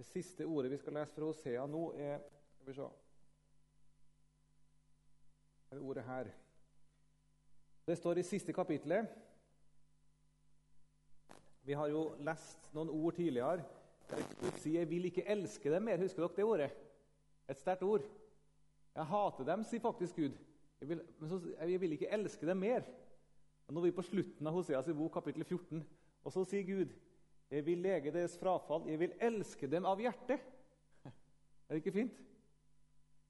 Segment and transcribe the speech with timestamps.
[0.00, 2.22] Det siste ordet vi skal lese fra Hosea nå, er
[2.56, 2.86] Skal vi se
[5.70, 6.30] det ordet her.
[7.86, 9.10] Det står i siste kapittelet.
[11.62, 13.62] Vi har jo lest noen ord tidligere.
[14.56, 16.00] Sier 'jeg vil ikke elske dem mer'.
[16.00, 16.70] Husker dere det ordet?
[17.48, 18.02] Et sterkt ord.
[18.94, 20.32] Jeg hater dem, sier faktisk Gud.
[20.80, 22.82] Jeg vil, men så, jeg vil ikke elske dem mer.
[23.66, 25.86] Og nå er vi på slutten av Hoseas bok, kapittel 14.
[26.24, 26.88] Og så sier Gud
[27.50, 28.88] 'Jeg vil lege deres frafall.
[28.88, 30.40] Jeg vil elske dem av hjertet'.
[31.68, 32.20] Er det ikke fint?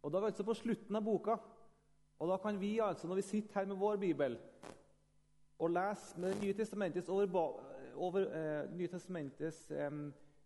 [0.03, 1.37] Og Da er vi altså på slutten av boka.
[2.19, 4.39] Og da kan vi, altså, når vi sitter her med vår bibel
[5.59, 7.61] og leser med Det nye testamentets, over,
[7.97, 9.91] over eh, Nye testamentets eh,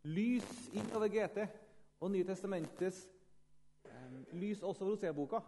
[0.03, 1.49] lys innover GT
[2.01, 3.09] og Nye testamentets
[3.85, 5.41] eh, lys også over Hosea-boka,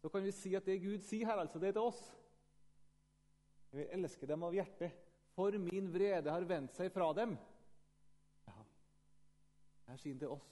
[0.00, 2.02] så kan vi si at det Gud sier her, altså, det er til oss.
[3.72, 4.92] Jeg vil elske dem av hjertet,
[5.34, 7.36] for min vrede har vendt seg fra dem.
[9.96, 10.46] Ja, sin til oss.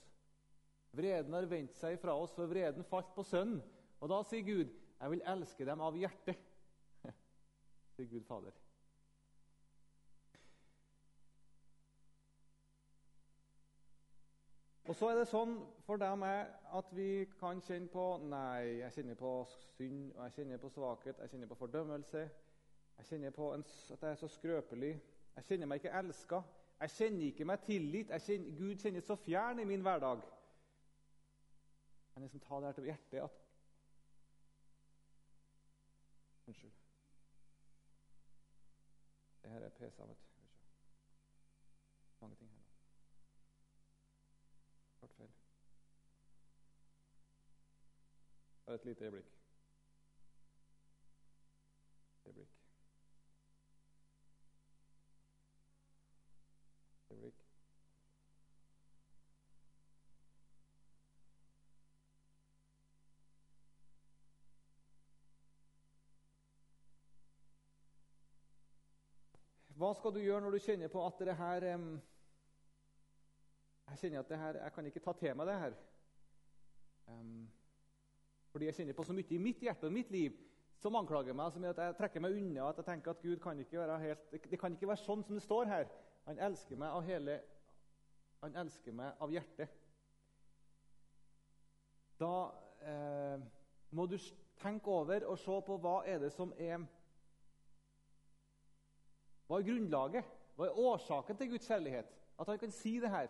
[0.96, 3.58] Vreden har vendt seg fra oss, for vreden falt på Sønnen.
[4.00, 6.38] Og da sier Gud, 'Jeg vil elske dem av hjertet',
[7.96, 8.56] sier Gud Fader.
[14.84, 19.14] Og så er det sånn for dem at vi kan kjenne på Nei, jeg kjenner
[19.14, 19.36] på
[19.76, 22.30] synd, og jeg kjenner på svakhet, jeg kjenner på fordømmelse.
[22.96, 25.00] Jeg kjenner på en, at jeg er så skrøpelig.
[25.36, 26.42] Jeg kjenner meg ikke elska.
[26.84, 28.10] Jeg kjenner ikke meg tillit.
[28.26, 30.20] Kjenner, Gud kjennes så fjern i min hverdag.
[32.12, 33.40] Kan liksom ta det her til hjertet at
[36.46, 36.72] Unnskyld.
[39.42, 40.42] Det her er PC-en, vet du.
[42.20, 42.74] Mange ting her nå.
[44.98, 45.32] Klart feil.
[48.66, 49.04] Bare et lite.
[49.04, 49.32] Øyeblikk.
[52.26, 52.53] Øyeblikk.
[69.84, 71.64] Hva skal du gjøre når du kjenner på at det her
[73.84, 75.74] Jeg kjenner at det her, jeg kan ikke ta til meg det her.
[78.48, 80.38] Fordi jeg kjenner på så mye i mitt hjerte og mitt liv
[80.80, 82.70] som anklager meg, som gjør at jeg trekker meg unna.
[82.70, 85.36] at jeg tenker at Gud kan ikke være helt, Det kan ikke være sånn som
[85.36, 85.92] det står her.
[86.24, 87.40] Han elsker meg av hele
[88.40, 89.68] Han elsker meg av hjertet.
[92.20, 92.34] Da
[92.80, 93.40] eh,
[93.90, 94.18] må du
[94.56, 96.84] tenke over og se på hva er det som er
[99.46, 100.30] hva er grunnlaget?
[100.56, 102.12] Hva er årsaken til Guds kjærlighet?
[102.40, 103.28] At han kan si det her.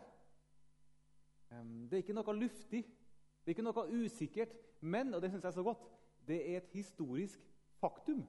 [1.54, 5.50] Det er ikke noe luftig, det er ikke noe usikkert, men og det synes jeg
[5.52, 5.84] er så godt,
[6.26, 7.40] det er et historisk
[7.80, 8.24] faktum.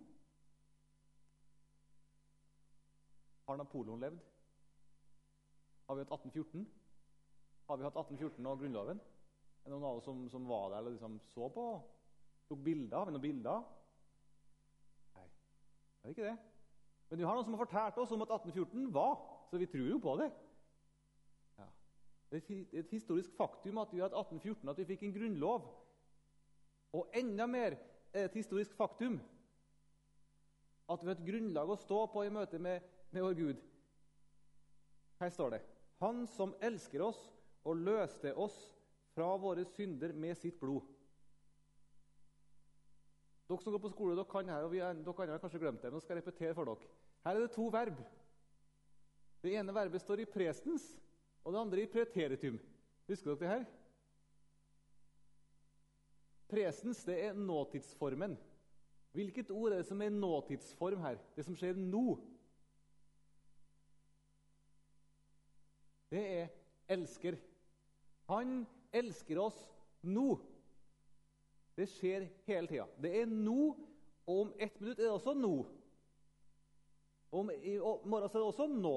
[3.47, 4.19] Har Napoleon levd?
[5.87, 6.65] Har vi hatt 1814?
[7.67, 9.01] Har vi hatt 1814 og Grunnloven?
[9.65, 11.65] Er det noen av oss som, som var der eller liksom så på?
[12.49, 12.97] Tok bilder?
[12.97, 13.63] Har vi noen bilder?
[15.15, 16.54] Nei, det er ikke det.
[17.09, 19.89] Men vi har noen som har fortalt oss om at 1814 var, så vi tror
[19.89, 20.29] jo på det.
[21.59, 21.67] Ja.
[22.31, 25.69] Det er et historisk faktum at vi hadde 1814, at vi fikk en grunnlov.
[26.95, 27.77] Og enda mer
[28.15, 29.19] er et historisk faktum
[30.89, 32.83] at vi har et grunnlag å stå på i møte med,
[33.13, 33.61] med vår Gud.
[35.19, 35.61] Her står det
[36.01, 37.21] Han som elsker oss
[37.65, 38.57] og løste oss
[39.15, 40.83] fra våre synder med sitt blod.
[43.45, 45.83] Dere som går på skole, dere kan her, og vi er, dere har kanskje glemt
[45.83, 46.93] det, men skal jeg repetere for dere.
[47.25, 47.99] Her er det to verb.
[49.45, 50.85] Det ene verbet står i prestens,
[51.43, 52.57] og det andre i preteritum.
[53.05, 53.65] Husker dere det her?
[56.49, 58.37] Presens det er nåtidsformen.
[59.15, 61.21] Hvilket ord er det som er nåtidsform her?
[61.35, 62.17] Det som skjer nå?
[66.09, 66.47] Det er
[66.89, 67.37] 'elsker'.
[68.29, 69.57] Han elsker oss
[70.01, 70.39] nå.
[71.75, 72.85] Det skjer hele tida.
[73.01, 73.75] Det er nå,
[74.25, 75.55] og om ett minutt er det også nå.
[77.35, 78.95] Om i morgen er det også nå.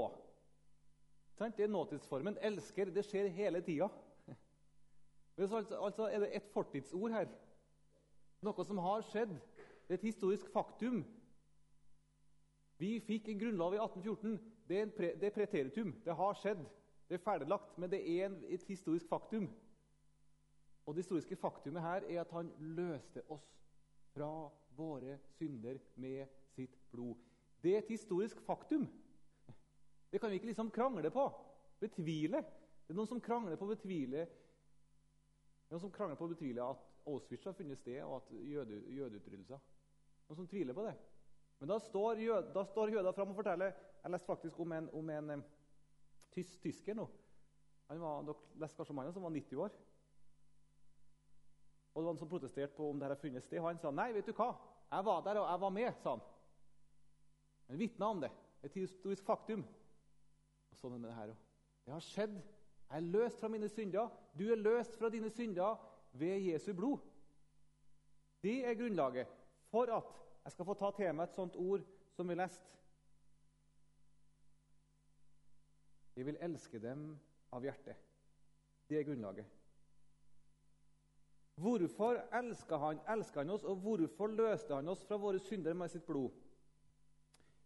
[1.38, 2.38] Det er nåtidsformen.
[2.42, 2.90] Elsker.
[2.94, 3.88] Det skjer hele tida.
[5.38, 7.28] Altså, altså er det et fortidsord her.
[8.42, 9.36] Noe som har skjedd.
[9.86, 11.04] Det er et historisk faktum.
[12.78, 14.34] Vi fikk en grunnlov i 1814.
[14.68, 15.92] Det er, pre, det er preteritum.
[16.04, 16.64] Det har skjedd.
[17.08, 17.78] Det er ferdiglagt.
[17.78, 19.46] Men det er en, et historisk faktum.
[20.88, 23.44] Og Det historiske faktumet her er at han løste oss
[24.14, 24.30] fra
[24.78, 27.18] våre synder med sitt blod.
[27.60, 28.86] Det er et historisk faktum.
[30.08, 31.26] Det kan vi ikke liksom krangle på,
[31.80, 32.40] betvile.
[32.86, 34.24] Det er noen som krangler på å betvile
[35.68, 39.60] noen som krangler på å betvile at Auschwitz har funnet sted, og at jøde, jødeutryddelser.
[40.28, 40.94] Noen som tviler på det.
[41.60, 44.88] Men da står, jød, da står jøder fram og forteller Jeg leste faktisk om en,
[44.94, 45.42] om en
[46.32, 47.08] tysk, tysker nå,
[47.88, 49.76] Han var, dere leste kanskje om han som var 90 år.
[51.98, 53.58] Og det var han som protesterte på om det hadde funnet sted.
[53.58, 54.52] Han sa nei, vet du hva?
[54.86, 56.20] Jeg var der, og jeg var med, sa han.
[57.66, 58.30] Han vitna om det.
[58.62, 59.64] Et historisk faktum.
[60.70, 61.42] Og sånn er det her òg.
[61.82, 62.38] Det har skjedd.
[62.84, 64.14] Jeg er løst fra mine synder.
[64.38, 65.82] Du er løst fra dine synder
[66.22, 67.02] ved Jesu blod.
[68.46, 69.34] Det er grunnlaget
[69.74, 71.82] for at jeg skal få ta til meg et sånt ord
[72.14, 72.78] som vi leste.
[76.14, 77.08] Jeg vil elske dem
[77.50, 77.98] av hjertet.
[78.86, 79.57] Det er grunnlaget.
[81.58, 86.06] Hvorfor elska han, han oss, og hvorfor løste han oss fra våre synder med sitt
[86.06, 86.30] blod?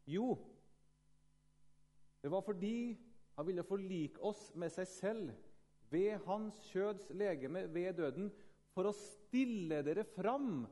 [0.08, 0.32] Jo,
[2.22, 2.96] det var fordi
[3.36, 5.32] han ville forlike oss med seg selv
[5.92, 8.30] ved hans kjøds legeme ved døden,
[8.72, 10.62] for å stille dere fram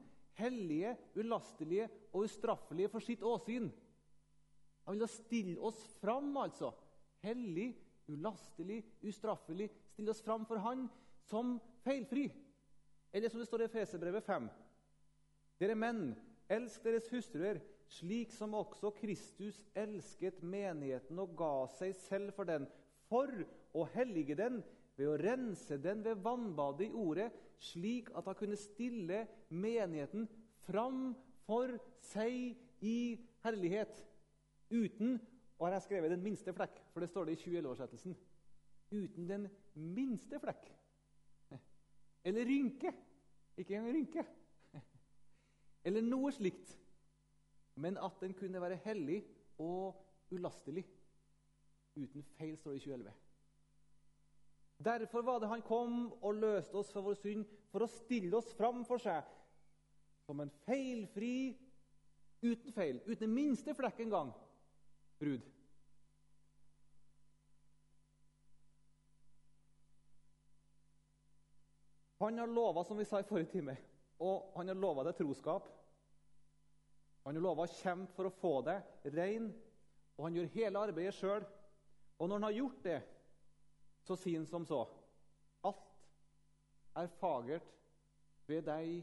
[0.40, 3.68] hellige, ulastelige og ustraffelige for sitt åsyn.
[4.86, 6.72] Han ville stille oss fram, altså.
[7.20, 7.74] Hellig,
[8.08, 9.68] ulastelig, ustraffelig.
[9.92, 10.86] Stille oss fram for Han
[11.28, 12.30] som feilfri.
[13.12, 14.48] Eller som det står i Efeserbrevet 5.:
[15.60, 16.12] Dere menn,
[16.50, 17.60] elsk deres hustruer,
[17.90, 22.68] slik som også Kristus elsket menigheten og ga seg selv for den,
[23.10, 23.32] for
[23.74, 24.60] å hellige den
[24.98, 30.28] ved å rense den ved vannbadet i ordet, slik at han kunne stille menigheten
[30.68, 31.10] fram
[31.46, 31.74] for
[32.12, 32.54] seg
[32.86, 32.98] i
[33.44, 34.04] herlighet.
[34.70, 35.18] Uten
[35.58, 38.14] og her har jeg skrevet den minste flekk, for det står det i 2011-oversettelsen.
[38.90, 40.70] Uten den minste flekk.
[42.24, 42.92] Eller rynke.
[43.56, 44.24] Ikke engang rynke.
[45.86, 46.76] Eller noe slikt.
[47.80, 49.22] Men at den kunne være hellig
[49.58, 49.96] og
[50.30, 50.84] ulastelig.
[51.96, 53.12] Uten feil, står det i 2011.
[54.84, 58.48] Derfor var det han kom og løste oss fra vår synd, for å stille oss
[58.56, 59.26] fram for seg
[60.24, 61.56] som en feilfri,
[62.40, 64.30] uten feil, uten den minste flekk engang,
[65.20, 65.44] brud.
[72.20, 73.76] Han har lova, som vi sa i forrige time,
[74.20, 75.68] og han har lova deg troskap.
[77.24, 79.46] Han har lova å kjempe for å få deg rein,
[80.18, 81.46] og han gjør hele arbeidet sjøl.
[82.20, 82.98] Og når han har gjort det,
[84.04, 84.82] så sier han som så
[85.64, 85.86] Alt
[87.00, 87.72] er fagert
[88.50, 89.00] ved deg,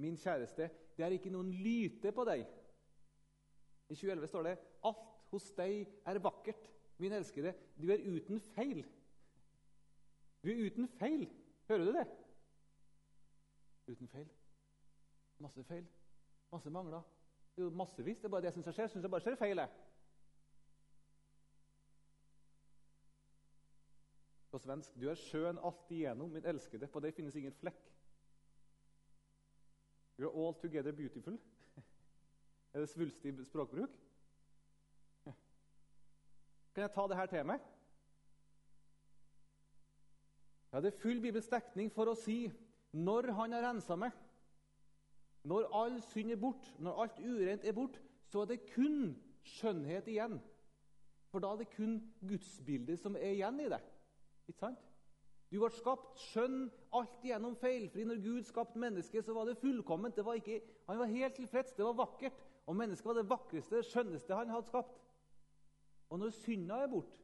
[0.00, 0.70] min kjæreste.
[0.96, 2.46] Det er ikke noen lyte på deg.
[3.90, 4.56] I 2011 står det
[4.88, 5.04] alt
[5.34, 6.72] hos deg er vakkert,
[7.02, 7.52] min elskede.
[7.76, 8.80] Du er uten feil.
[10.40, 11.28] Du er uten feil.
[11.68, 12.08] Hører du det?
[13.90, 14.28] Uten feil.
[15.38, 15.86] Masse feil.
[16.52, 17.02] Masse mangler.
[17.56, 18.18] Det er jo massevis.
[18.18, 18.88] Det er bare det syns skjer.
[18.88, 19.58] Syns jeg bare skjer feil.
[19.58, 19.70] Jeg.
[24.50, 26.86] På svensk Du er skjønn alt igjennom, min elskede.
[26.86, 27.82] På deg finnes ingen flekk.
[30.20, 31.38] You're all together beautiful.
[32.72, 33.98] er det svulstig språkbruk?
[36.74, 37.60] Kan jeg ta det her til meg?
[40.72, 42.44] Ja, Det er full bibelsk dekning for å si
[42.92, 44.14] når han har rensa meg,
[45.46, 49.14] når all synd er bort, når alt urent er bort, så er det kun
[49.46, 50.40] skjønnhet igjen.
[51.30, 53.80] For da er det kun gudsbildet som er igjen i det.
[54.50, 54.86] Ikke sant?
[55.50, 58.04] Du ble skapt skjønn, alt igjennom feilfri.
[58.06, 60.14] Når Gud skapte mennesket, så var det fullkomment.
[60.14, 61.74] Det var ikke, han var helt tilfreds.
[61.74, 62.36] Det var vakkert.
[62.70, 65.00] Og mennesket var det vakreste, skjønneste han hadde skapt.
[66.10, 67.18] Og når synda er borte,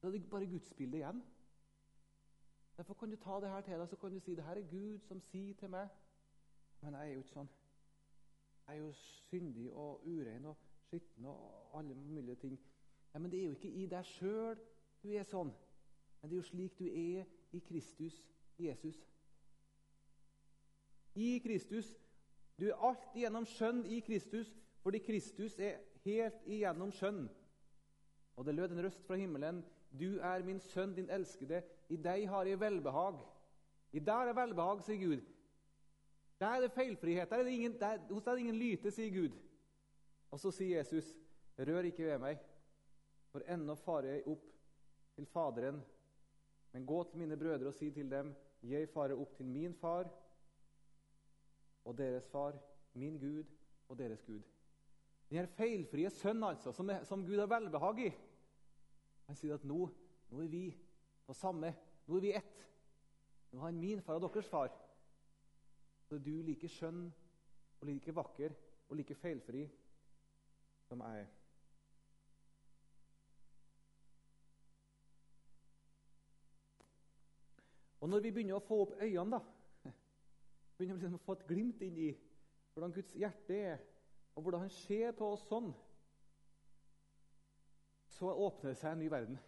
[0.00, 1.20] så er det bare gudsbildet igjen.
[2.76, 4.70] Derfor kan du ta det her til deg så kan du si det her er
[4.70, 5.88] Gud som sier til meg
[6.82, 7.50] Men jeg er jo ikke sånn.
[8.66, 12.58] Jeg er jo syndig og urein og skitten og alle mulige ting.
[13.14, 14.58] Ja, men det er jo ikke i deg sjøl
[15.02, 15.52] du er sånn.
[16.20, 18.16] Men det er jo slik du er i Kristus,
[18.58, 18.98] Jesus.
[21.14, 21.94] I Kristus.
[22.58, 24.50] Du er alt igjennom skjønn i Kristus,
[24.82, 27.26] fordi Kristus er helt igjennom skjønn.
[28.36, 29.62] Og det lød en røst fra himmelen.
[29.94, 31.62] Du er min sønn, din elskede.
[31.88, 33.20] I deg har jeg velbehag.
[33.94, 35.22] I deg er velbehag, sier Gud.
[36.40, 37.30] Der er det feilfrihet.
[37.30, 39.36] Der er det ingen, der, hos deg er det ingen lyte, sier Gud.
[40.34, 41.12] Og så sier Jesus,
[41.58, 42.40] rør ikke ved meg,
[43.30, 44.48] for ennå farer jeg opp
[45.14, 45.78] til Faderen.
[46.74, 48.32] Men gå til mine brødre og si til dem,
[48.66, 50.08] jeg farer opp til min far
[51.84, 52.56] og deres far,
[52.98, 53.44] min Gud
[53.88, 54.42] og deres Gud.
[55.30, 58.10] Den her feilfrie sønn altså, som, som Gud har velbehag i.
[59.26, 59.86] Han sier at nå,
[60.30, 60.66] nå er vi
[61.24, 61.72] på samme
[62.04, 62.64] Nå er vi ett.
[63.52, 64.68] Nå er han min far og deres far.
[66.04, 67.06] Så er du like skjønn
[67.80, 68.52] og like vakker
[68.90, 69.62] og like feilfri
[70.84, 71.30] som jeg er.
[78.04, 79.88] Og når vi begynner å få opp øynene, da,
[80.76, 82.10] begynner vi liksom å få et glimt inn i
[82.74, 83.78] hvordan Guds hjerte er,
[84.34, 85.70] og hvordan han ser på oss sånn,
[88.14, 89.38] så åpner det seg en ny verden.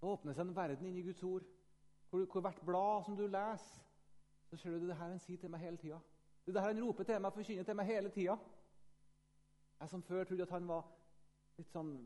[0.00, 1.46] Det åpner seg en verden inni Guds ord.
[2.10, 3.84] Hvor, hvor hvert blad som du leser,
[4.50, 6.00] så ser du det her han sier til meg hele tida.
[6.44, 8.36] Det er det her han roper til meg forkynner til meg hele tida.
[9.80, 10.84] Jeg som før trodde at han var
[11.58, 11.96] litt sånn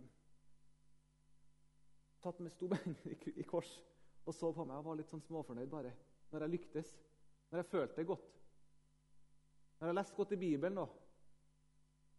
[2.18, 2.96] Satt med stobein
[3.38, 3.68] i kors
[4.26, 5.92] og så på meg og var litt sånn småfornøyd bare
[6.32, 6.88] når jeg lyktes.
[7.48, 8.32] Når jeg følte det godt.
[9.78, 10.87] Når jeg leste godt i Bibelen, da,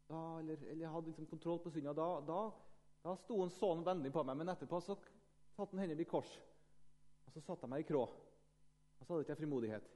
[0.10, 2.40] da eller, eller, hadde liksom kontroll på synda, da, da,
[3.04, 4.40] da sto han sånn vennlig på meg.
[4.40, 6.32] Men etterpå så satte han hendene i kors,
[7.28, 8.08] og så satte jeg meg i krå.
[9.00, 9.92] Og så hadde ikke jeg frimodighet.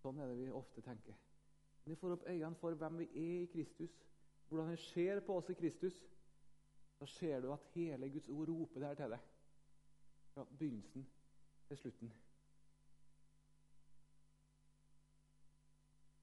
[0.00, 1.18] Sånn er det vi ofte tenker.
[1.82, 3.92] Men vi får opp øynene for hvem vi er i Kristus,
[4.48, 5.98] hvordan han ser på oss i Kristus.
[6.98, 9.30] Da ser du at hele Guds ord roper det her til deg.
[10.32, 11.04] Fra begynnelsen
[11.68, 12.14] til slutten.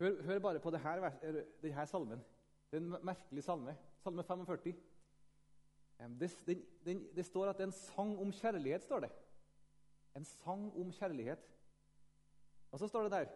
[0.01, 2.25] Hør, hør bare på denne, denne salmen.
[2.71, 3.75] Det er en merkelig salme.
[4.03, 4.73] Salme 45.
[6.19, 8.83] Det, den, den, det står at det er en sang om kjærlighet.
[8.83, 9.11] står det.
[10.15, 11.45] En sang om kjærlighet.
[12.71, 13.27] Og så står det der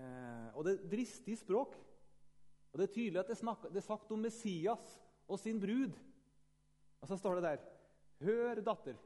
[0.00, 1.76] eh, Og det er dristig språk.
[2.72, 5.92] Og Det er tydelig at det, snakker, det er sagt om Messias og sin brud.
[7.00, 7.56] Og så står det der
[8.22, 8.96] Hør, datter,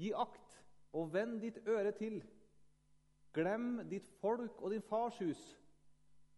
[0.00, 0.54] gi akt
[0.96, 2.22] og vend ditt øre til.
[3.32, 5.42] Glem ditt folk og din fars hus,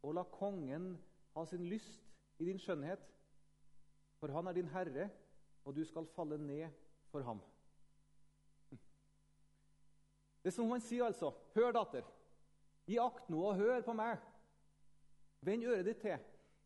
[0.05, 0.93] og la kongen
[1.35, 2.05] ha sin lyst
[2.39, 3.01] i din skjønnhet.
[4.21, 5.09] For han er din herre,
[5.65, 6.69] og du skal falle ned
[7.11, 7.41] for ham.
[10.45, 11.33] Det er som han sier, altså.
[11.55, 12.05] Hør, datter.
[12.85, 14.21] Gi akt nå, og hør på meg.
[15.45, 16.21] Vend øret ditt til.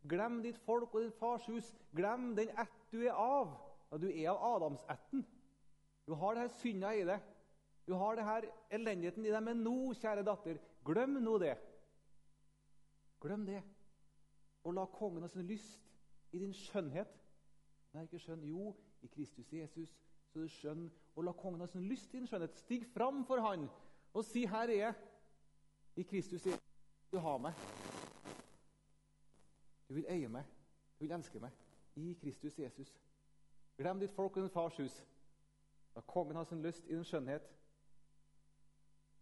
[0.09, 1.71] Glem ditt folk og din fars hus.
[1.95, 3.55] Glem den ett du er av.
[3.93, 5.23] Ja, du er av Adamsetten.
[6.07, 7.23] Du har det her synda i deg.
[7.87, 9.43] Du har det her elendigheten i deg.
[9.47, 11.55] Men nå, kjære datter, glem nå det.
[13.21, 13.63] Glem det.
[14.65, 15.81] Og la kongen ha sin lyst
[16.33, 17.11] i din skjønnhet.
[17.95, 18.45] Nei, ikke skjønn.
[18.45, 19.95] Jo, i Kristus Jesus
[20.29, 20.89] så du skjønn.
[21.17, 22.57] Og la kongen ha sin lyst i din skjønnhet.
[22.57, 23.69] Stig fram for han
[24.13, 24.95] og si 'Her er jeg'.
[25.97, 26.61] I Kristus Jesus.
[27.13, 27.55] Du har meg.
[29.89, 30.45] Du vil eie meg,
[30.99, 31.51] du vil elske meg
[31.97, 33.01] i Kristus Jesus.
[33.77, 35.07] Glem ditt folk og din fars hus.
[35.95, 37.43] La kongen ha sin lyst i din skjønnhet.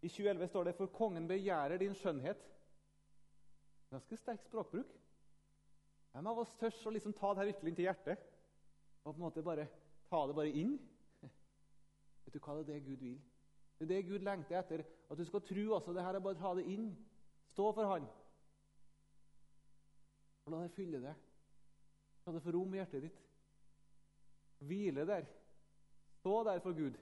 [0.01, 2.56] I 2011 står det 'For kongen begjærer din skjønnhet'.
[3.91, 4.89] Ganske sterk språkbruk.
[6.11, 8.23] Hvem av oss tør å liksom ta det her ytterligere inn til hjertet?
[9.03, 9.67] Og på en måte bare
[10.09, 10.75] ta det bare inn?
[12.25, 13.17] Vet du hva det er det Gud vil?
[13.77, 14.83] Det er det Gud lengter etter.
[15.07, 15.93] At du skal tro også.
[15.93, 16.89] Det her er bare å ta det inn.
[17.53, 18.07] Stå for Han.
[20.47, 21.25] Og la det fylle deg.
[22.25, 23.19] La det få rom i hjertet ditt.
[24.67, 25.27] Hvile der.
[26.17, 26.97] Stå der for Gud.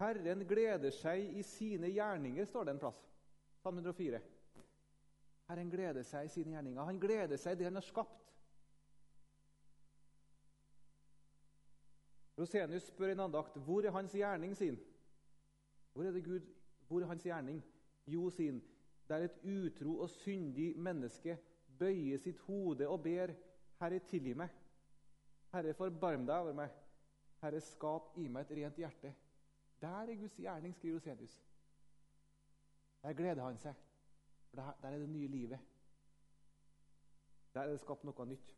[0.00, 3.00] Herren gleder seg i sine gjerninger, står det en plass.
[3.60, 4.20] Salme 104.
[5.50, 6.86] Herren gleder seg i sine gjerninger.
[6.88, 8.16] Han gleder seg i det han har skapt.
[12.40, 14.78] Rosenius spør en andakt hvor er hans gjerning sin.
[15.92, 16.46] Hvor er det Gud,
[16.88, 17.60] hvor er hans gjerning?
[18.08, 18.62] Jo, sin,
[19.08, 21.36] der et utro og syndig menneske
[21.78, 23.34] bøyer sitt hode og ber,
[23.80, 24.48] Herre, tilgi meg.
[25.52, 26.72] Herre, forbarm deg over meg.
[27.42, 29.12] Herre, skap i meg et rent hjerte.
[29.80, 31.42] Der er Guds gjerning, skriver Osedius.
[33.02, 33.74] Der gleder han seg.
[34.48, 35.58] For der, er det nye livet.
[37.54, 38.56] Der er det skapt noe nytt.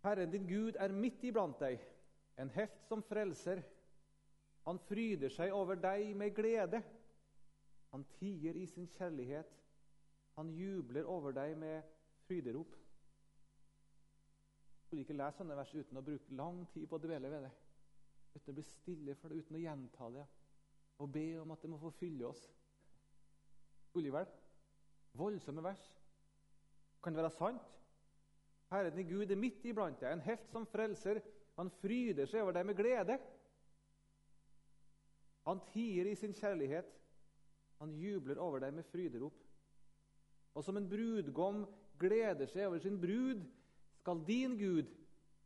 [0.00, 1.82] Herren din Gud er midt iblant deg,
[2.40, 3.60] en helt som frelser.
[4.64, 6.80] Han fryder seg over deg med glede.
[7.92, 9.50] Han tier i sin kjærlighet.
[10.38, 11.82] Han jubler over deg med
[12.24, 12.79] fryderop.
[14.90, 17.50] Kan ikke lese sånne vers uten å bruke lang tid på å dvele ved det.
[18.34, 20.28] Uten å bli stille for det, uten å gjenta det
[21.00, 22.40] og be om at det må få fylle oss.
[23.88, 24.24] Skulle?
[25.16, 25.84] Voldsomme vers.
[27.00, 27.76] Kan det være sant?
[28.70, 31.22] Herren i Gud er midt iblant deg, en helt som frelser.
[31.56, 33.16] Han fryder seg over deg med glede.
[35.48, 36.90] Han tier i sin kjærlighet.
[37.80, 39.40] Han jubler over deg med fryderop.
[40.54, 41.64] Og som en brudgom
[41.98, 43.40] gleder seg over sin brud,
[44.00, 44.88] skal din Gud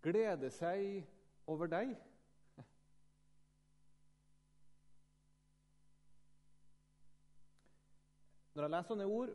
[0.02, 1.04] glede seg
[1.46, 1.94] over deg.
[8.54, 9.32] Når jeg leser sånne ord,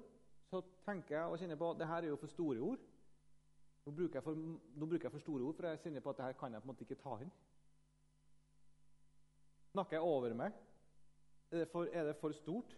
[0.48, 2.86] så tenker jeg og kjenner på at det her er jo for store ord.
[3.86, 6.26] Nå bruker, for, nå bruker jeg for, store ord, for jeg kjenner på at det
[6.30, 7.34] her kan jeg på en måte ikke ta inn.
[9.74, 10.56] Snakker jeg over meg?
[11.52, 12.78] Er det for, er det for stort?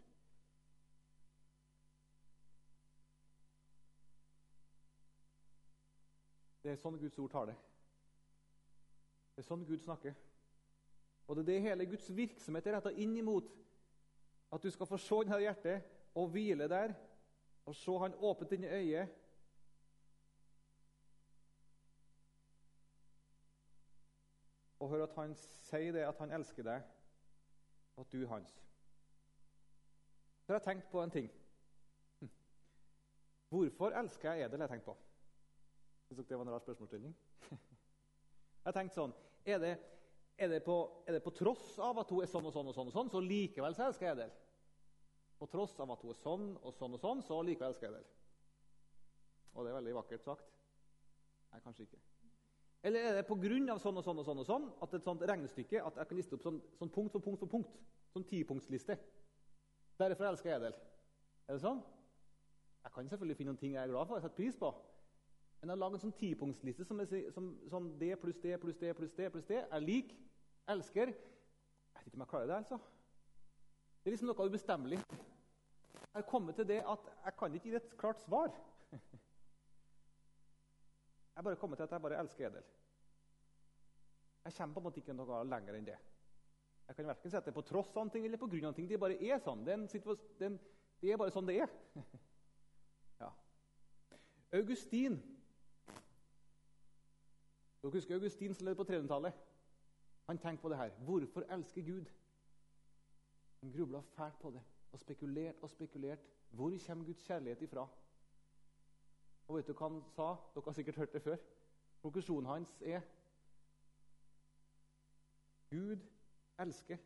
[6.62, 7.58] Det er sånn Guds ord tar det.
[9.38, 10.14] Er sånn Gud snakker.
[11.28, 13.50] Og det er det hele Guds virksomhet er retta inn imot.
[14.52, 15.88] At du skal få se denne hjertet
[16.20, 16.94] og hvile der
[17.66, 19.10] Og se han åpent dine øyet.
[24.82, 26.88] Og hør at han sier det, at han elsker deg,
[27.96, 28.56] og at du er hans.
[30.42, 31.30] Så har jeg tenkt på en ting.
[32.20, 32.32] Hm.
[33.50, 34.60] Hvorfor elsker jeg Edel?
[34.60, 34.98] har jeg tenkt på.
[36.12, 37.12] Syns dere det var en rar spørsmålsstilling?
[38.66, 39.14] Jeg tenkte sånn
[39.48, 39.70] er det,
[40.38, 40.76] er, det på,
[41.08, 43.10] er det, på, tross av at hun er sånn og sånn, og sånn, og sånn,
[43.10, 44.34] så likevel så elsker jeg Edel?
[45.40, 47.96] På tross av at hun er sånn og sånn og sånn, så likevel elsker jeg
[47.96, 48.12] Edel?
[49.56, 50.52] Og det er veldig vakkert sagt.
[51.52, 52.04] Nei, kanskje ikke.
[52.86, 53.80] Eller er det pga.
[53.80, 56.38] sånn og sånn og sånn og sånn at et sånt regnestykke at jeg kan liste
[56.38, 57.74] opp sånn, sånn punkt for punkt for punkt?
[58.14, 59.00] Sånn tipunktsliste.
[59.98, 60.78] Derfor elsker jeg Edel.
[61.48, 61.82] Er det sånn?
[62.82, 64.72] Jeg kan selvfølgelig finne noen ting jeg er glad for og setter pris på.
[65.62, 67.02] Jeg har laget en sånn tipunktsliste som,
[67.36, 70.16] som sånn det pluss det pluss det pluss det pluss det er lik.
[70.74, 71.12] Elsker.
[71.12, 72.80] Jeg vet ikke om jeg klarer det, altså.
[74.02, 74.98] Det er liksom noe ubestemmelig.
[76.02, 78.50] Jeg har kommet til det at jeg kan ikke gi et klart svar.
[81.32, 82.64] Jeg bare kommet til at jeg bare elsker Edel.
[84.44, 85.96] Jeg kommer på en måte ikke noe lenger enn det.
[86.90, 88.90] Jeg kan verken at det er på tross av ting eller på grunn av ting.
[88.90, 89.64] Det bare er sånn.
[89.72, 91.72] En, det er bare sånn det er.
[93.24, 93.30] ja.
[94.60, 95.16] Augustin
[97.82, 99.34] dere husker Augustin som levde på 300-tallet?
[100.28, 100.90] Han tenkte på det her.
[100.90, 102.06] Hvorfor elsker Gud?
[103.60, 104.62] Han grubla fælt på det
[104.92, 106.20] og spekulert og spekulert.
[106.50, 107.88] Hvor kommer Guds kjærlighet ifra?
[109.48, 110.28] Og vet du hva han sa?
[110.54, 111.38] Dere har sikkert hørt det før.
[112.02, 113.02] Konklusjonen hans er
[115.70, 115.98] Gud
[116.60, 116.98] elsker.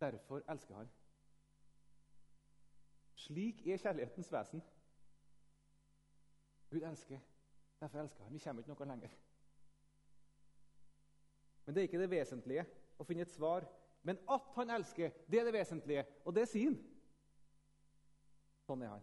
[0.00, 0.90] Derfor elsker han.
[3.14, 4.62] Slik er kjærlighetens vesen.
[6.70, 7.20] Gud elsker.
[7.80, 8.32] Derfor elsker han.
[8.32, 9.27] Vi kommer ikke noe lenger.
[11.68, 12.62] Men det er ikke det vesentlige
[12.96, 13.66] å finne et svar.
[14.08, 16.78] Men at han elsker, det er det vesentlige, og det sier han.
[18.64, 19.02] Sånn er han.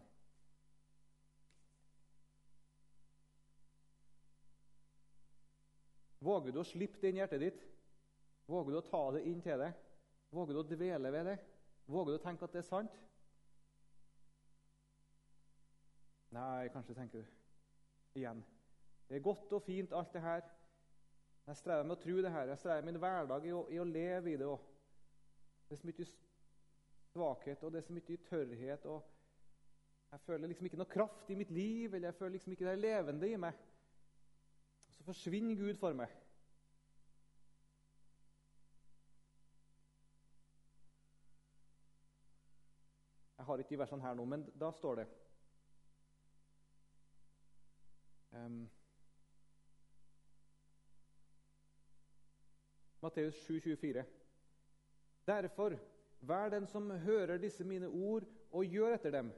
[6.26, 7.62] Våger du å slippe det inn i hjertet ditt?
[8.50, 9.78] Våger du å ta det inn til deg?
[10.34, 11.38] Våger du å dvele ved det?
[11.86, 12.98] Våger du å tenke at det er sant?
[16.34, 18.42] Nei, kanskje tenker du igjen.
[19.06, 20.42] Det er godt og fint, alt det her.
[21.46, 22.48] Jeg strever med å tro det her.
[22.50, 24.46] Jeg strever min hverdag i å, i å leve i det.
[24.50, 24.62] òg.
[25.68, 26.06] det er så mye
[27.12, 28.86] svakhet, og det er så mye tørrhet.
[28.86, 29.02] og
[30.10, 32.72] Jeg føler liksom ikke noe kraft i mitt liv, eller jeg føler liksom ikke det
[32.72, 33.60] er levende i meg.
[34.90, 36.10] Så forsvinner Gud for meg.
[43.36, 45.06] Jeg har ikke de versene her nå, men da står det
[48.34, 48.64] um,
[53.02, 54.04] Matteus 7,24.
[55.26, 55.76] Derfor,
[56.20, 59.32] vær den som hører disse mine ord og gjør etter dem.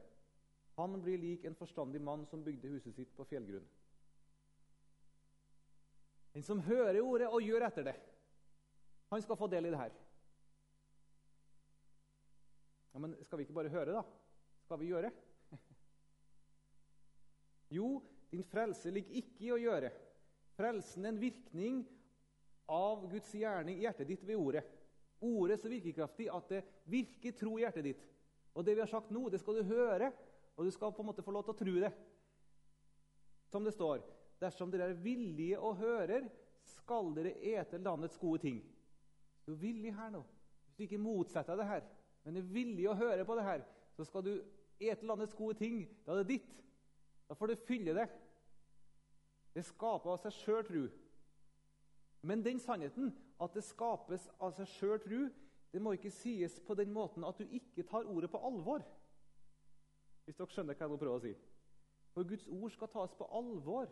[0.79, 3.67] Han blir lik en forstandig mann som bygde huset sitt på fjellgrunn.
[6.35, 7.97] Den som hører ordet og gjør etter det,
[9.09, 9.95] han skal få del i det her.
[12.93, 14.03] Ja, Men skal vi ikke bare høre, da?
[14.67, 15.11] Skal vi gjøre?
[17.71, 19.91] Jo, din frelse ligger ikke i å gjøre.
[20.57, 21.83] Frelsen er en virkning
[22.69, 24.65] av Guds gjerning i hjertet ditt ved ordet.
[25.25, 28.05] Ordet så virkekraftig at det virker tro i hjertet ditt.
[28.55, 30.13] Og det vi har sagt nå, det skal du høre,
[30.59, 31.93] og du skal på en måte få lov til å tro det.
[33.49, 34.05] Som det står
[34.39, 36.29] Dersom dere er villige og hører,
[36.63, 38.61] skal dere ete landets gode ting.
[39.43, 40.21] Du er villig her nå.
[40.63, 41.83] Hvis du ikke motsetter det her,
[42.23, 43.65] men er villig å høre på det her,
[43.97, 44.33] så skal du
[44.79, 45.81] ete landets gode ting.
[46.07, 46.55] Da er det ditt.
[47.27, 48.07] Da får det fylle det.
[49.57, 50.83] Det skaper av seg sjøl tru.
[52.23, 55.21] Men den sannheten, at det skapes av seg sjøl tru,
[55.73, 58.83] det må ikke sies på den måten at du ikke tar ordet på alvor.
[60.25, 61.35] Hvis dere skjønner hva jeg nå prøver å si.
[62.17, 63.89] For Guds ord skal tas på alvor.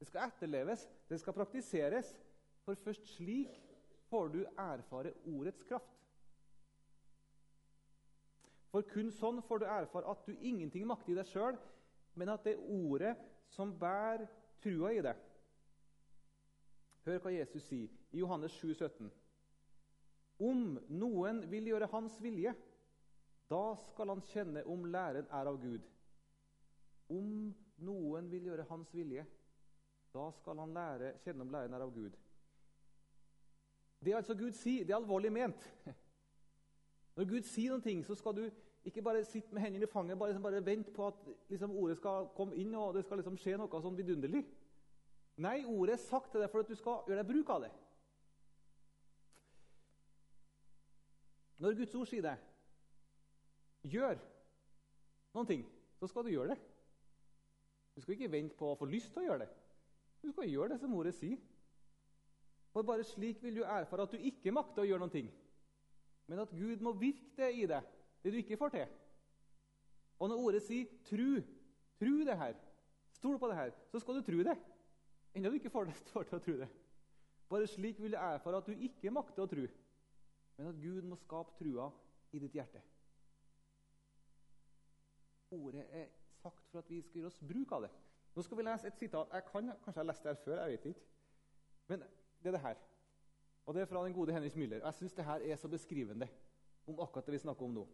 [0.00, 2.10] Det skal etterleves, det skal praktiseres.
[2.64, 3.54] For først slik
[4.10, 5.96] får du erfare ordets kraft.
[8.70, 11.56] For kun sånn får du erfare at du ingenting makter i deg sjøl,
[12.18, 13.14] men at det er ordet
[13.50, 14.28] som bærer
[14.62, 15.18] trua i deg.
[17.06, 19.10] Hør hva Jesus sier i Johannes 7, 17.
[20.40, 22.52] Om noen vil gjøre hans vilje,
[23.50, 25.84] da skal han kjenne om læren er av Gud.
[27.10, 27.50] Om
[27.84, 29.24] noen vil gjøre hans vilje,
[30.14, 32.16] da skal han lære, kjenne om læren er av Gud.
[34.00, 35.66] Det altså Gud sier, det er alvorlig ment.
[37.16, 38.44] Når Gud sier noen ting, så skal du
[38.88, 41.98] ikke bare sitte med hendene i fanget bare, liksom bare vente på at liksom, ordet
[41.98, 44.44] skal komme inn og det skal liksom skje noe sånn vidunderlig.
[45.36, 47.70] Nei, ordet er sagt til deg for at du skal gjøre deg bruk av det.
[51.60, 52.36] Når Guds ord sier det,
[53.92, 54.16] gjør
[55.36, 55.64] noen ting,
[56.00, 56.60] så skal du gjøre det.
[57.94, 59.50] Du skal ikke vente på å få lyst til å gjøre det.
[60.20, 61.40] Du skal gjøre det som ordet sier.
[62.72, 65.30] For bare slik vil du erfare at du ikke makter å gjøre noen ting,
[66.30, 67.86] men at Gud må virke det i deg,
[68.22, 68.92] det du ikke får til.
[70.20, 71.42] Og når ordet sier 'tru',
[71.98, 72.54] tru det her,
[73.16, 74.56] stol på det her, så skal du tro det.
[75.34, 76.68] Enda du ikke får, det, til å tro det.
[77.50, 79.66] Bare slik vil jeg erfare at du ikke makter å tro,
[80.58, 81.88] men at Gud må skape trua
[82.30, 82.82] i ditt hjerte.
[85.50, 87.90] Ordet er sagt for at vi skal gjøre oss bruk av det.
[88.36, 89.32] Nå skal vi lese et sitat.
[89.34, 90.60] Jeg kan kanskje jeg har lest det her før.
[90.60, 91.08] jeg vet ikke.
[91.90, 92.04] Men
[92.42, 92.84] det er det her.
[93.66, 94.84] Og det er fra den gode Henrik Müller.
[94.84, 96.28] Jeg syns det her er så beskrivende
[96.86, 97.86] om akkurat det vi snakker om nå.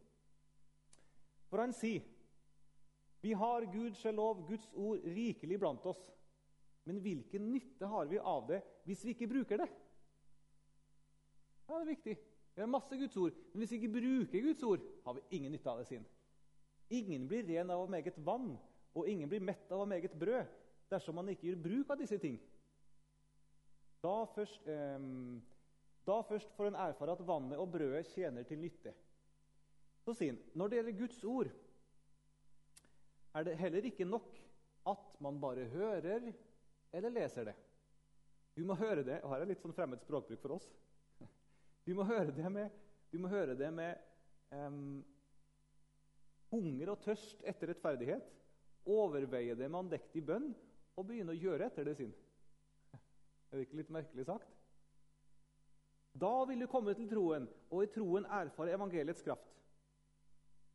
[1.48, 2.04] For han sier
[3.20, 6.02] vi har Gud lov, Guds ord, rikelig blant oss.
[6.86, 9.68] Men hvilken nytte har vi av det hvis vi ikke bruker det?
[11.66, 12.16] Ja, Det er viktig.
[12.56, 15.52] Vi har masse Guds ord, men hvis vi ikke bruker Guds ord, har vi ingen
[15.52, 16.06] nytte av det sin.
[16.88, 18.54] Ingen blir ren av meget vann,
[18.96, 20.46] og ingen blir mett av meget brød
[20.88, 22.38] dersom man ikke gjør bruk av disse ting.
[24.00, 25.08] Da først, eh,
[26.06, 28.94] da først får en erfare at vannet og brødet tjener til nytte.
[30.06, 31.52] Så sier han når det gjelder Guds ord,
[33.34, 34.38] er det heller ikke nok
[34.86, 36.30] at man bare hører
[36.96, 37.56] eller leser det.
[38.56, 40.68] Du må høre det og Her er litt sånn fremmed språkbruk for oss.
[41.86, 42.72] Du må høre det med,
[43.30, 44.00] høre det med
[44.50, 45.04] um,
[46.50, 48.26] hunger og tørst etter rettferdighet,
[48.90, 50.50] overveie det med andektig bønn
[50.96, 52.14] og begynne å gjøre etter det sin.
[53.50, 54.50] Er det ikke litt merkelig sagt?
[56.16, 59.52] Da vil du komme til troen, og i troen erfare evangeliets kraft.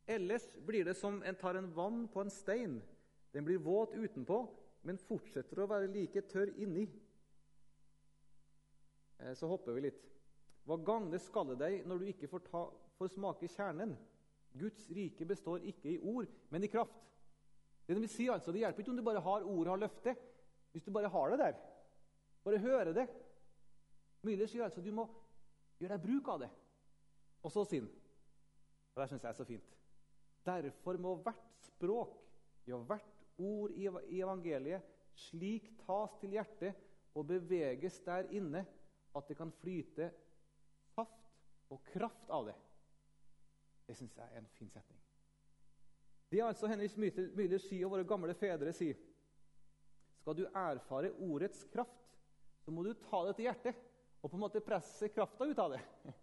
[0.06, 2.78] Ellers blir det som en tar en vann på en stein.
[3.34, 4.38] Den blir våt utenpå,
[4.86, 6.86] men fortsetter å være like tørr inni.
[9.22, 10.02] Eh, så hopper vi litt.
[10.66, 12.64] Hva gagner skallet deg når du ikke får, ta,
[12.98, 13.94] får smake kjernen?
[14.58, 16.98] Guds rike består ikke i ord, men i kraft.
[17.86, 20.28] Det vil si altså, det hjelper ikke om du bare har ord og har løftet,
[20.72, 21.56] Hvis du bare har det der,
[22.44, 23.02] bare høre det.
[24.22, 25.04] Müller sier altså du må
[25.78, 26.48] gjøre deg bruk av det.
[27.42, 27.90] Og så sin.
[28.94, 29.74] Og Det syns jeg er så fint.
[30.46, 32.14] Derfor må hvert språk,
[32.66, 33.86] ja, hvert ord i
[34.20, 34.88] evangeliet
[35.28, 36.78] slik tas til hjertet
[37.16, 38.64] og beveges der inne
[39.12, 40.08] at det kan flyte
[40.94, 42.56] saft og kraft av det.
[43.86, 45.00] Det syns jeg er en fin setning.
[46.32, 48.96] Det er altså Henrik Myhler sier, og våre gamle fedre sier.
[50.22, 52.16] Skal du erfare ordets kraft,
[52.64, 53.88] så må du ta det til hjertet
[54.22, 55.80] og på en måte presse krafta ut av det.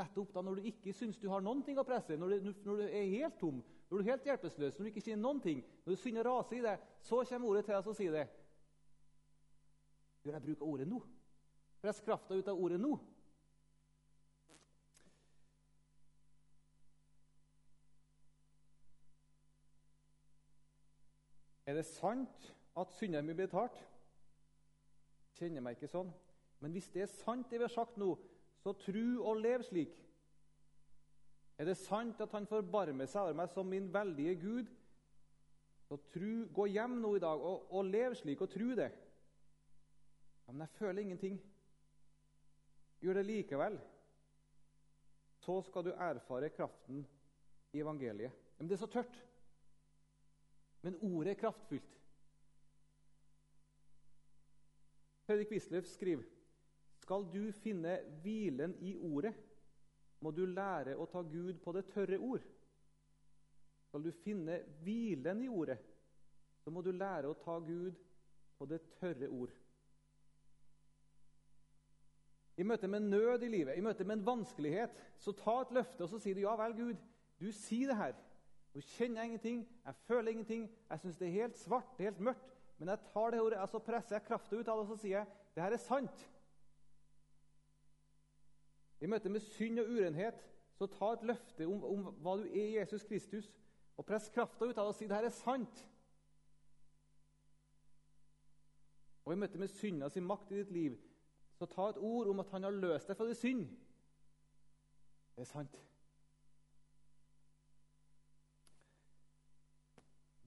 [0.00, 2.80] Nettopp da når du ikke syns du har noen ting å presse, når du, når
[2.80, 5.64] du, er helt tom, når du er helt hjelpeløs, når du ikke kjenner noen ting,
[5.84, 8.26] når du synder raser i deg, så kommer ordet til deg og sier det.
[10.22, 11.00] Gjør jeg bruk av ordet nå?
[11.80, 12.92] Press krafta ut av ordet nå.
[21.66, 22.46] Er det sant
[22.78, 23.78] at synderen min blir betalt?
[25.38, 26.10] Kjenner meg ikke sånn.
[26.60, 28.12] Men hvis det er sant, det vi har sagt nå,
[28.62, 29.94] så tru og lev slik.
[31.60, 34.68] Er det sant at han forbarmer seg over meg som min veldige Gud?
[35.90, 38.86] Så tru, gå hjem nå i dag og, og lev slik, og tru det.
[40.46, 41.36] Ja, men jeg føler ingenting.
[43.04, 43.76] Gjør det likevel.
[45.44, 47.04] Så skal du erfare kraften
[47.74, 48.32] i evangeliet.
[48.56, 49.20] Men det er så tørt.
[50.80, 52.00] Men ordet er kraftfullt.
[55.28, 56.24] Fredrik Wisløff skriver
[57.04, 59.34] skal du finne hvilen i ordet,
[60.20, 62.44] må du lære å ta Gud på det tørre ord.
[63.88, 65.78] Skal du finne hvilen i ordet,
[66.62, 67.96] så må du lære å ta Gud
[68.58, 69.52] på det tørre ord.
[72.60, 76.04] I møte med nød i livet, i møte med en vanskelighet, så ta et løfte
[76.04, 76.98] og så sier du ja vel, Gud,
[77.40, 78.18] du sier det her.
[78.74, 82.12] Nå kjenner jeg ingenting, jeg føler ingenting, jeg syns det er helt svart, det er
[82.12, 82.52] helt mørkt.
[82.78, 85.16] Men jeg tar det ordet, så presser jeg krafta ut av det og så sier
[85.18, 86.22] jeg, det her er sant.
[89.00, 90.40] I møte med synd og urenhet,
[90.76, 93.48] så ta et løfte om, om hva du er i Jesus Kristus,
[93.96, 95.82] og press krafta ut av det og si det her er sant.
[99.26, 100.96] Og i møte med synda sin makt i ditt liv,
[101.58, 103.66] så ta et ord om at han har løst deg fra din synd.
[105.36, 105.76] Det er sant.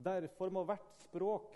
[0.03, 1.53] Derfor må hvert språk,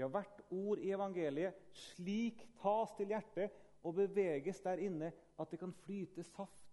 [0.00, 5.60] ja, hvert ord i evangeliet slik tas til hjertet og beveges der inne at det
[5.60, 6.66] kan flyte saft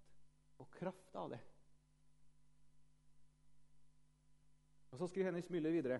[0.57, 1.39] og kraft av det.
[4.91, 5.99] Og Så skriver Henrik Müller videre.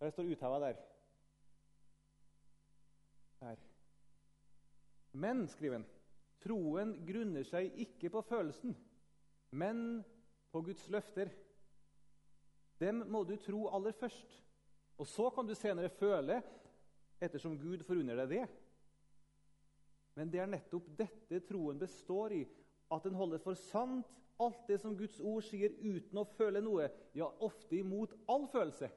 [0.00, 0.80] Det står utheva der.
[3.40, 3.60] Der.
[5.12, 5.86] Men, skriver han,
[6.44, 8.74] troen grunner seg ikke på følelsen,
[9.56, 10.02] men
[10.52, 11.30] på Guds løfter,
[12.80, 14.40] dem må du tro aller først.
[14.98, 16.40] Og så kan du senere føle,
[17.22, 18.44] ettersom Gud forunder deg det.
[20.14, 22.44] Men det er nettopp dette troen består i,
[22.94, 24.10] at den holder for sant
[24.42, 28.90] alt det som Guds ord sier, uten å føle noe, ja, ofte imot all følelse.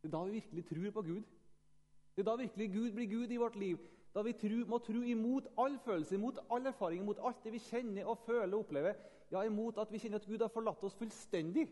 [0.00, 1.24] Det er da vi virkelig tror på Gud.
[2.16, 3.80] Det er da virkelig Gud blir Gud i vårt liv.
[4.14, 7.62] Da vi tru, må tro imot all følelse, imot all erfaring, imot alt det vi
[7.62, 8.96] kjenner og føler og opplever.
[9.30, 11.68] Ja, imot at vi kjenner at Gud har forlatt oss fullstendig.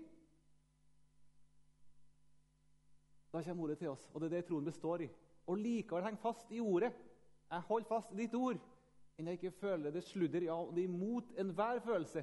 [3.32, 5.08] Da kommer ordet til oss, og det er det troen består i.
[5.48, 6.92] Og likevel henge fast i ordet.
[7.50, 8.60] Jeg holder fast i ditt ord.
[9.18, 12.22] Enn jeg ikke føler det sludder, ja, og det er imot enhver følelse.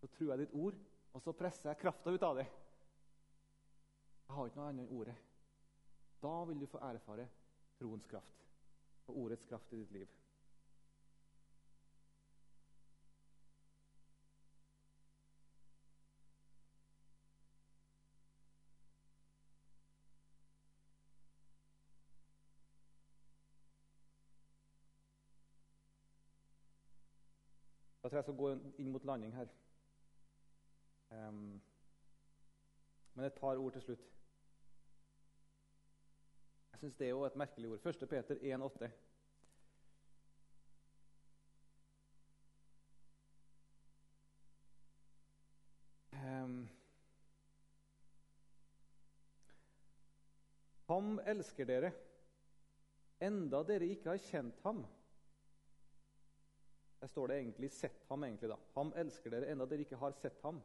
[0.00, 0.78] Så tror jeg ditt ord,
[1.12, 2.46] og så presser jeg krafta ut av det.
[4.24, 5.16] Jeg har ikke noe annet enn ordet.
[6.24, 7.28] Da vil du få erfare
[7.78, 8.46] troens kraft
[9.04, 10.23] og ordets kraft i ditt liv.
[28.04, 28.48] Da tror jeg jeg skal gå
[28.82, 29.48] inn mot landing her.
[31.10, 31.62] Um,
[33.14, 34.02] men et par ord til slutt.
[36.72, 37.86] Jeg syns det er jo et merkelig ord.
[37.86, 38.08] 1.
[38.08, 38.90] Peter 1,8.
[46.12, 46.68] Um,
[50.88, 51.92] ham elsker dere,
[53.20, 54.84] enda dere ikke har kjent ham.
[57.04, 58.24] Der står det egentlig 'sett ham'.
[58.24, 58.56] egentlig da.
[58.74, 60.62] Ham elsker dere, enda dere ikke har sett ham.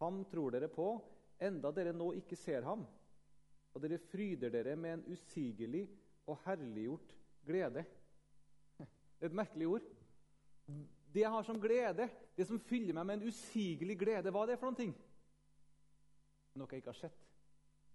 [0.00, 1.04] Ham tror dere på,
[1.40, 2.86] enda dere nå ikke ser ham
[3.78, 5.84] og dere fryder dere med en usigelig
[6.26, 7.14] og herliggjort
[7.46, 7.84] glede.
[9.20, 9.86] Et merkelig ord.
[11.14, 14.46] Det jeg har som glede, det som fyller meg med en usigelig glede, hva er
[14.52, 14.96] det for noen ting?
[16.58, 17.22] Noe jeg ikke har sett.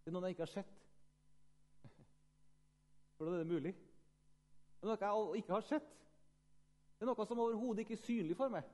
[0.04, 0.80] Det er noe jeg ikke har sett.
[3.18, 3.76] Hvordan er det mulig?
[3.76, 5.92] Det er noe jeg ikke har sett.
[7.04, 8.68] Det er noe som overhodet ikke er synlig for meg.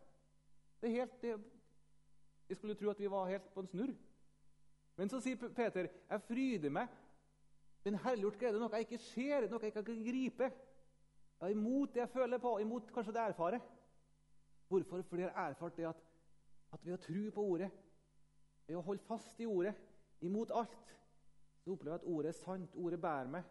[0.78, 1.30] Det er helt, det,
[2.50, 3.94] Jeg skulle tro at vi var helt på en snurr.
[4.98, 6.88] Men så sier Peter, 'Jeg fryder meg.'
[7.84, 10.52] men herliggjort glede noe jeg ikke ser, noe jeg ikke kan gripe.
[11.40, 13.60] Jeg er imot det jeg føler på, imot kanskje det jeg erfarer.
[14.68, 15.02] Hvorfor?
[15.02, 16.04] Fordi jeg har erfart det at,
[16.74, 17.72] at ved å tro på ordet,
[18.68, 19.74] ved å holde fast i ordet,
[20.22, 20.94] imot alt,
[21.64, 22.76] så opplever jeg at ordet er sant.
[22.76, 23.44] Ordet bærer meg.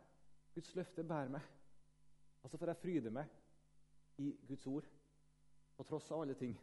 [0.55, 1.43] Guds løfte bærer meg.
[2.43, 3.27] Og så får jeg fryde meg
[4.19, 4.87] i Guds ord,
[5.77, 6.57] på tross av alle ting.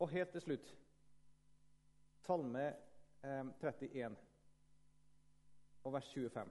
[0.00, 0.76] Og helt til slutt
[2.20, 2.62] Salme
[3.24, 4.16] eh, 31
[5.84, 6.50] og vers 25.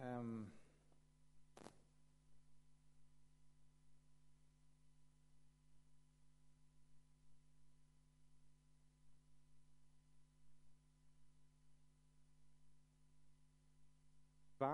[0.00, 0.59] Um,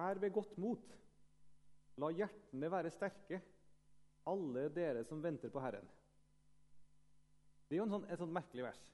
[0.07, 0.83] Vær ved godt mot.
[1.99, 3.41] La hjertene være sterke,
[4.31, 5.89] alle dere som venter på Herren.
[7.67, 8.85] Det er jo sånn, et sånt merkelig vers.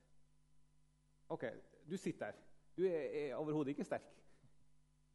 [1.35, 1.45] Ok,
[1.85, 2.39] Du sitter der.
[2.77, 4.07] Du er, er overhodet ikke sterk.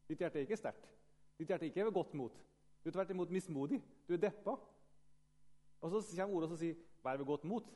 [0.06, 0.86] Ditt hjerte er ikke sterkt.
[1.38, 2.36] Ditt hjerte er ikke ved godt mot.
[2.84, 3.80] Du er tvert imot mismodig.
[4.06, 4.54] Du er deppa.
[5.80, 7.72] Og Så kommer ordet og sier 'vær ved godt mot'.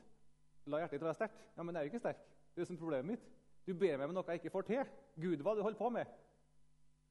[0.65, 1.41] La hjertet ditt være sterkt.
[1.57, 2.21] Ja, Men det er jo ikke sterk.
[2.55, 3.31] Det er jo som problemet mitt.
[3.67, 4.85] Du ber meg om noe jeg ikke får til.
[5.15, 6.05] Gud, hva du holder på med?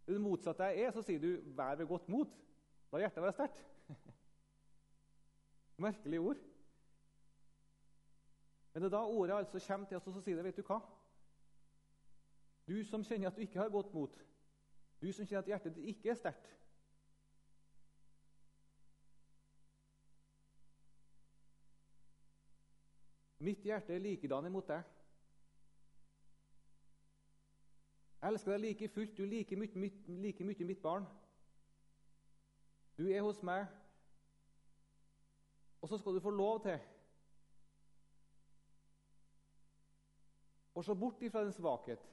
[0.07, 2.39] Det motsatte jeg er, så sier du 'vær ved godt mot'.
[2.91, 3.65] Da er hjertet være sterkt.
[5.87, 6.41] Merkelig ord.
[8.73, 10.63] Men det er da ordet altså kommer til oss og så sier det, vet du
[10.63, 10.81] hva?
[12.69, 14.19] Du som kjenner at du ikke har godt mot,
[15.03, 16.53] du som kjenner at hjertet ditt ikke er sterkt
[23.43, 24.87] Mitt hjerte er likedan imot deg.
[28.23, 29.17] Jeg elsker deg like fullt.
[29.19, 29.91] Du er like mye,
[30.23, 31.07] like mye mitt barn.
[32.99, 33.67] Du er hos meg,
[35.83, 36.77] og så skal du få lov til
[40.79, 42.05] å se bort ifra din svakhet,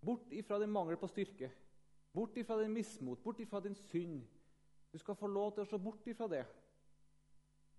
[0.00, 1.50] bort ifra din mangel på styrke,
[2.14, 4.22] bort ifra din mismot, bort ifra din synd.
[4.92, 6.46] Du skal få lov til å se bort ifra det.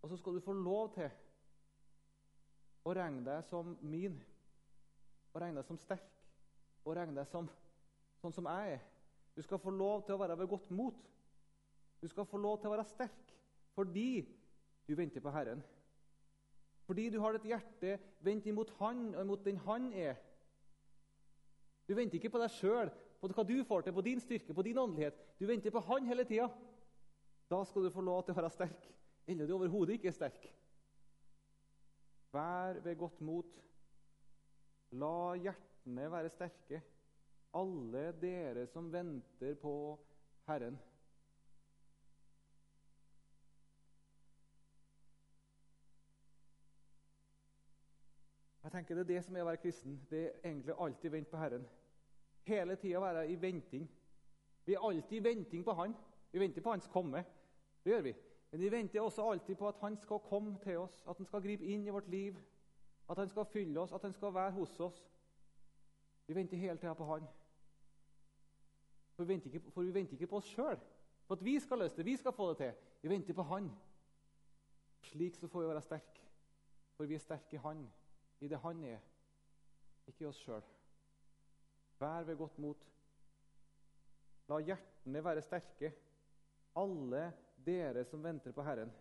[0.04, 1.10] Og så skal du få lov til
[2.84, 4.20] å regne deg som min,
[5.32, 6.13] og regne deg som sterk,
[6.84, 7.50] og regne deg som
[8.22, 8.84] sånn som jeg er.
[9.36, 11.00] Du skal få lov til å være ved godt mot.
[12.02, 13.32] Du skal få lov til å være sterk
[13.74, 14.22] fordi
[14.86, 15.64] du venter på Herren.
[16.86, 20.20] Fordi du har et hjerte vendt imot Han og imot den Han er.
[21.88, 24.66] Du venter ikke på deg sjøl, på hva du får til, på din styrke, på
[24.68, 25.18] din åndelighet.
[25.40, 26.50] Du venter på Han hele tida.
[27.50, 28.86] Da skal du få lov til å være sterk,
[29.28, 30.48] eller du overhodet ikke er sterk.
[32.34, 33.60] Vær ved godt mot.
[35.00, 35.40] La
[35.84, 36.82] hjertene være sterke,
[37.54, 40.00] alle dere som venter på
[40.48, 40.80] Herren.
[48.64, 50.02] Jeg tenker Det er det som er å være kristen.
[50.10, 51.66] Det er egentlig alltid vente på Herren.
[52.48, 53.90] Hele tida være i venting.
[54.66, 55.94] Vi er alltid i venting på Han.
[56.32, 57.26] Vi venter på Hans komme.
[57.84, 58.14] Det gjør vi.
[58.52, 61.42] Men vi venter også alltid på at Han skal komme til oss, at Han skal
[61.42, 62.40] gripe inn i vårt liv,
[63.10, 65.13] at Han skal fylle oss, at Han skal være hos oss.
[66.28, 67.26] Vi venter hele tida på Han.
[69.14, 70.80] For vi, ikke, for vi venter ikke på oss sjøl,
[71.28, 72.94] for at vi skal løse det, vi skal få det til.
[73.02, 73.70] Vi venter på Han.
[75.04, 76.24] Slik så får vi være sterke,
[76.96, 77.84] for vi er sterke i Han
[78.44, 79.00] i det han er,
[80.08, 80.64] ikke i oss sjøl.
[82.00, 82.82] Vær ved godt mot.
[84.52, 85.94] La hjertene være sterke,
[86.76, 87.30] alle
[87.64, 88.92] dere som venter på Herren.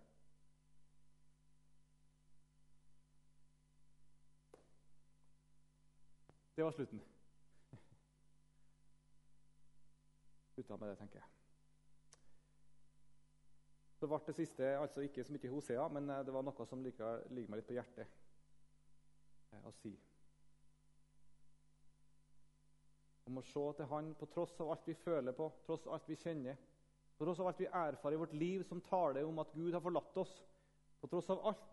[6.63, 7.01] Det var slutten.
[10.55, 11.27] Slutta med det, tenker jeg.
[13.99, 16.87] Så ble det siste altså ikke så mye Hosea, men eh, det var noe som
[16.87, 18.07] ligger, ligger meg litt på hjertet
[19.59, 19.97] å si.
[23.27, 26.23] Om å se til Han på tross av alt vi føler på, tross alt vi
[26.23, 26.65] kjenner,
[27.19, 29.83] på tross av alt vi erfarer i vårt liv som taler om at Gud har
[29.83, 30.39] forlatt oss.
[31.03, 31.71] På tross av alt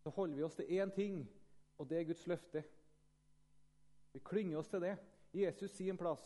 [0.00, 1.26] så holder vi oss til én ting,
[1.76, 2.64] og det er Guds løfte.
[4.12, 4.96] Vi klynger oss til det.
[5.32, 6.22] Jesus sier en plass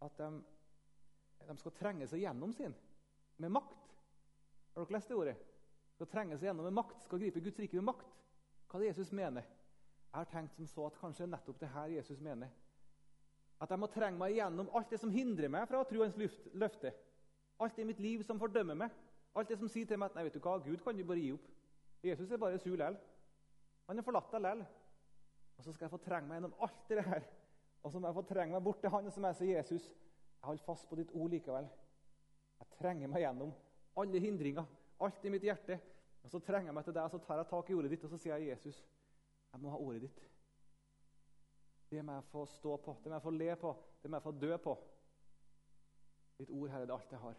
[0.00, 0.28] at de,
[1.48, 2.72] de skal trenge seg gjennom sin
[3.42, 3.90] med makt.
[4.74, 5.36] Har dere lest det ordet?
[5.96, 8.16] Skal trenge seg gjennom med makt, skal gripe Guds rike med makt
[8.70, 9.46] hva er det Jesus mener.
[10.10, 12.50] Jeg har tenkt som så at kanskje nettopp det her Jesus mener.
[13.60, 16.18] At jeg må trenge meg gjennom alt det som hindrer meg fra å tro hans
[16.54, 16.92] løfte.
[17.60, 18.94] Alt det i mitt liv som fordømmer meg.
[19.34, 21.22] Alt det som sier til meg at nei, vet du hva, Gud kan du bare
[21.22, 21.50] gi opp.
[22.02, 22.96] Jesus er bare sur lell.
[23.90, 24.62] Han har forlatt deg lell.
[25.60, 27.24] Og så skal jeg få trenge meg gjennom alt det her.
[27.84, 29.88] Og så må jeg få trenge meg bort til han som jeg så Jesus,
[30.40, 31.66] jeg holder fast på ditt ord likevel.
[32.62, 33.50] Jeg trenger meg gjennom
[34.00, 34.70] alle hindringer,
[35.04, 35.76] alt i mitt hjerte.
[36.22, 38.06] Og Så trenger jeg meg til deg, og så tar jeg tak i ordet ditt
[38.08, 38.78] og så sier jeg, Jesus,
[39.52, 40.22] jeg må ha ordet ditt.
[41.90, 44.24] Det må jeg få stå på, det må jeg få le på, det må jeg
[44.28, 44.74] få dø på.
[46.38, 47.36] Ditt ord, Herre, det er alt jeg har.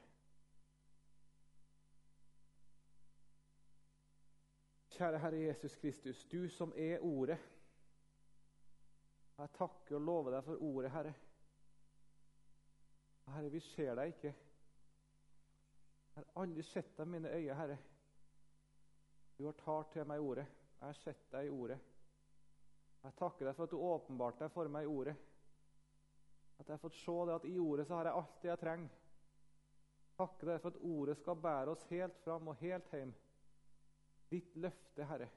[4.92, 7.40] Kjære Herre Jesus Kristus, du som er Ordet.
[9.41, 11.12] Jeg takker og lover deg for Ordet, Herre.
[13.32, 14.34] Herre, vi ser deg ikke.
[16.12, 17.77] Jeg har aldri sett deg i mine øyne, Herre.
[19.39, 20.45] Du har talt til meg i ordet.
[20.77, 21.80] Jeg har sett deg i ordet.
[23.01, 25.17] Jeg takker deg for at du åpenbarte deg for meg i ordet.
[26.60, 28.62] At jeg har fått se det at i ordet så har jeg alt det jeg
[28.62, 28.97] trenger.
[30.21, 33.15] Takker deg for at ordet skal bære oss helt fram og helt hjem.
[34.30, 35.32] Ditt løfte, Herre.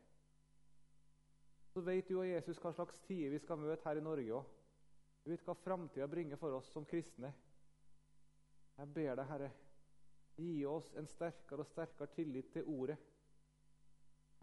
[1.74, 4.50] Så vet du og Jesus hva slags tider vi skal møte her i Norge òg.
[5.24, 7.32] Du vet hva framtida bringer for oss som kristne.
[8.78, 9.48] Jeg ber deg, Herre,
[10.38, 12.98] gi oss en sterkere og sterkere tillit til ordet.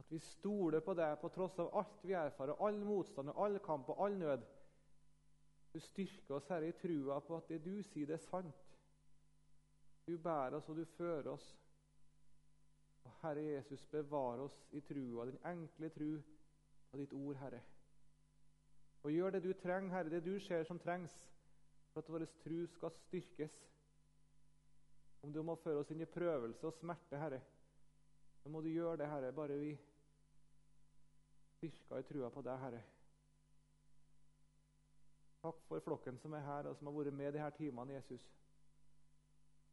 [0.01, 3.93] At vi stoler på deg på tross av alt vi erfarer, all motstand, all kamp
[3.93, 4.43] og all nød.
[5.71, 8.75] Du styrker oss, Herre, i trua på at det du sier, det er sant.
[10.03, 11.47] Du bærer oss, og du fører oss.
[13.07, 16.11] Og Herre Jesus, bevar oss i trua, den enkle tru
[16.91, 17.61] på ditt ord, Herre.
[19.03, 21.13] Og gjør det du trenger, Herre, det du ser som trengs,
[21.93, 23.55] for at vår tru skal styrkes.
[25.21, 27.41] Om du må føre oss inn i prøvelse og smerte, Herre,
[28.41, 29.75] så må du gjøre det, Herre, bare vi
[31.57, 32.83] styrker i trua på deg, Herre.
[35.41, 38.21] Takk for flokken som er her, og som har vært med de her timene, Jesus.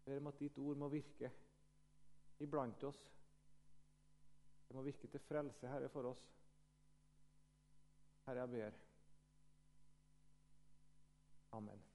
[0.04, 1.30] Jeg ber om at ditt ord må virke
[2.40, 3.00] iblant oss.
[4.68, 6.24] Det må virke til frelse, Herre, for oss.
[8.28, 8.70] Herre, jeg ber.
[11.52, 11.87] Amen.